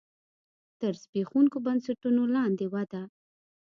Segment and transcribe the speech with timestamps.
[0.79, 3.01] تر زبېښونکو بنسټونو لاندې وده.